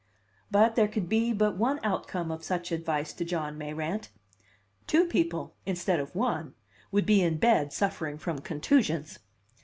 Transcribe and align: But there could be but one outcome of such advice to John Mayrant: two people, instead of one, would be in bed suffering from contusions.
But 0.49 0.75
there 0.75 0.87
could 0.87 1.07
be 1.07 1.31
but 1.31 1.57
one 1.57 1.79
outcome 1.83 2.31
of 2.31 2.43
such 2.43 2.71
advice 2.71 3.13
to 3.13 3.23
John 3.23 3.55
Mayrant: 3.55 4.09
two 4.87 5.05
people, 5.05 5.53
instead 5.63 5.99
of 5.99 6.15
one, 6.15 6.55
would 6.91 7.05
be 7.05 7.21
in 7.21 7.37
bed 7.37 7.71
suffering 7.71 8.17
from 8.17 8.39
contusions. 8.39 9.19